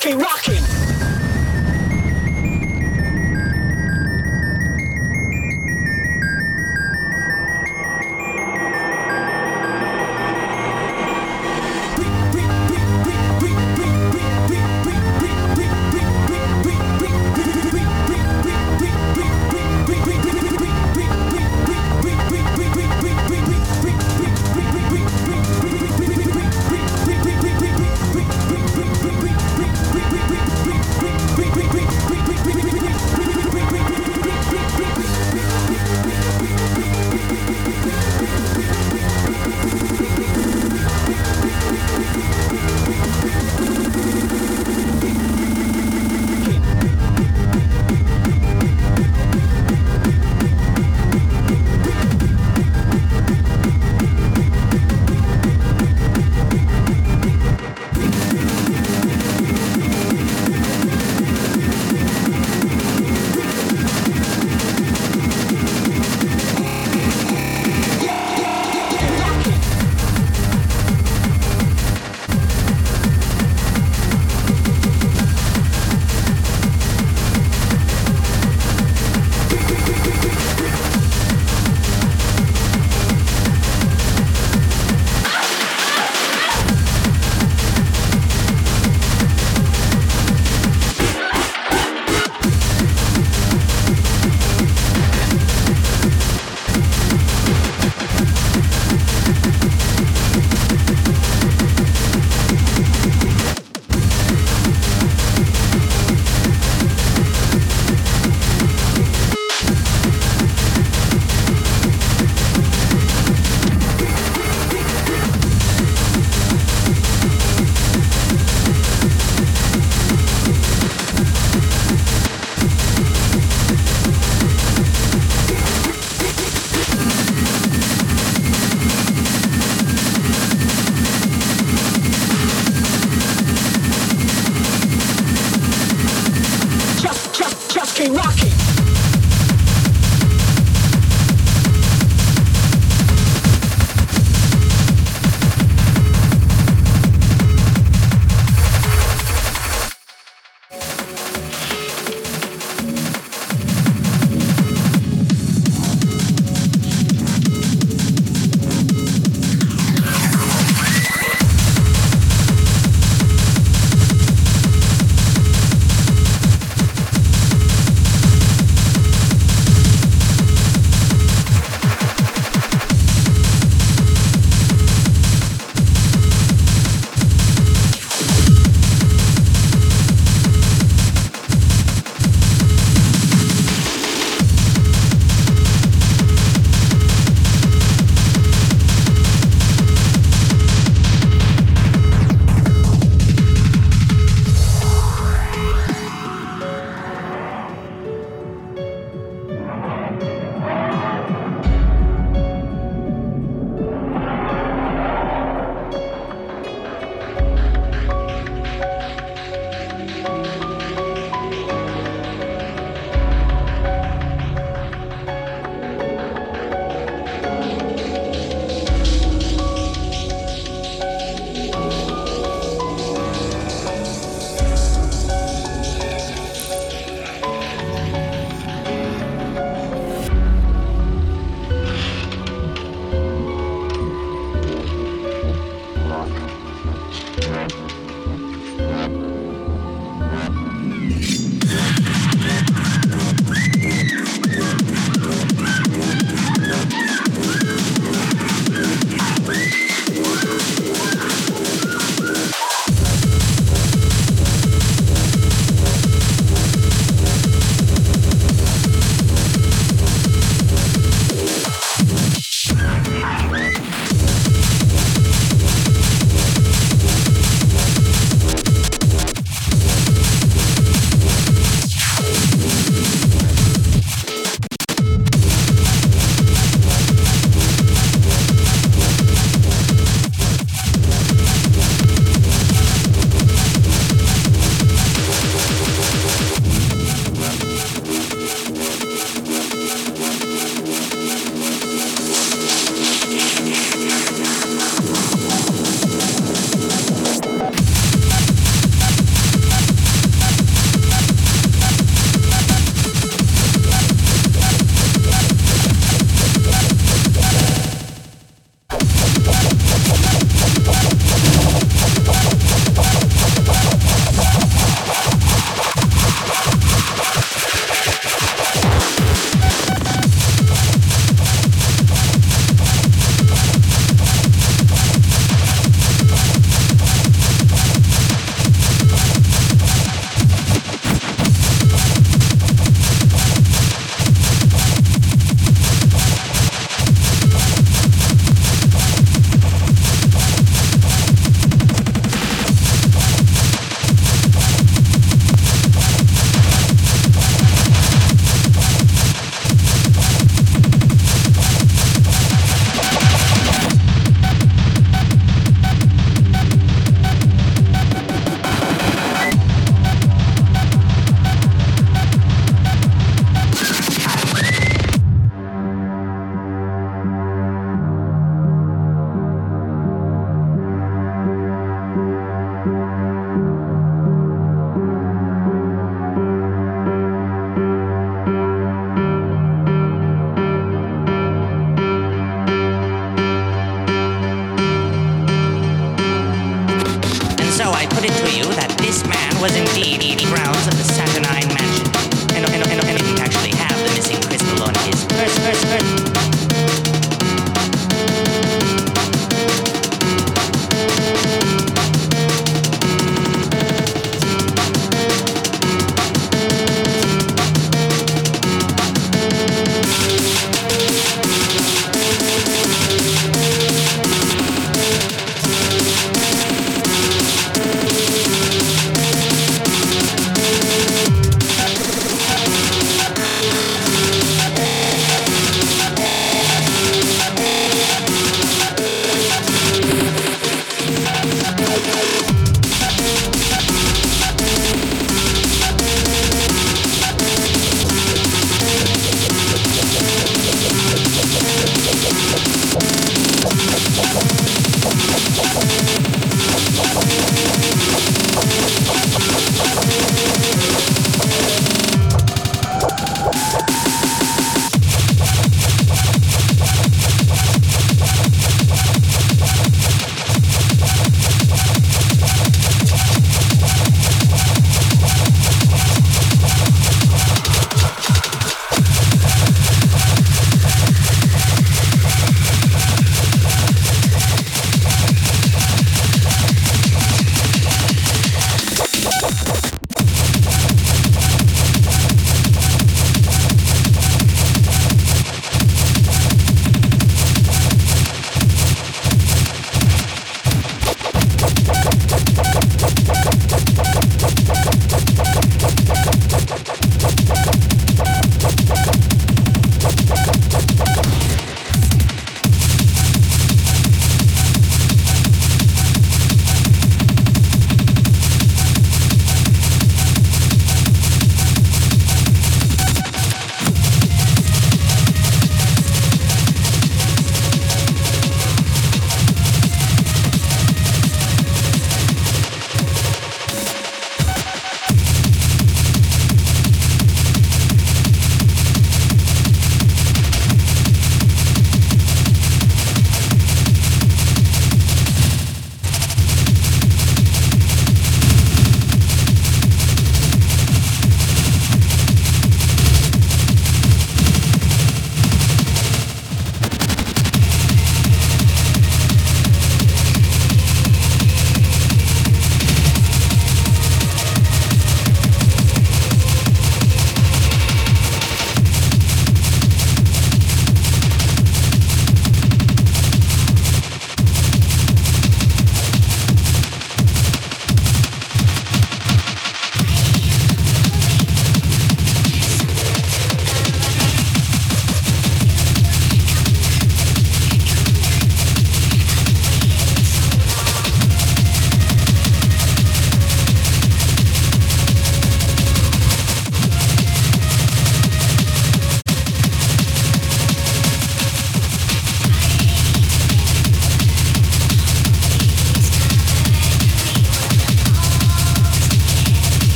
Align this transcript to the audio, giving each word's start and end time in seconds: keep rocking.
keep 0.00 0.16
rocking. 0.16 0.59